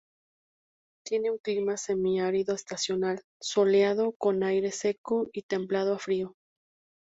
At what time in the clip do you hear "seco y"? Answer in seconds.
4.71-5.41